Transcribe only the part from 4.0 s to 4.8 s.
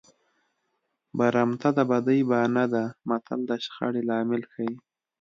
لامل ښيي